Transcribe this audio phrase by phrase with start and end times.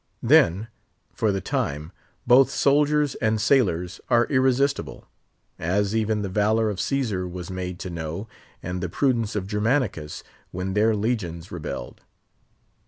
[0.23, 0.67] Then
[1.13, 1.91] for the time,
[2.25, 5.05] both soldiers and sailors are irresistible;
[5.59, 8.27] as even the valour of Caesar was made to know,
[8.63, 12.01] and the prudence of Germanicus, when their legions rebelled.